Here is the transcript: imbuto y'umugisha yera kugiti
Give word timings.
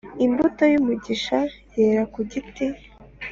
imbuto 0.25 0.63
y'umugisha 0.71 1.37
yera 1.75 2.03
kugiti 2.13 2.65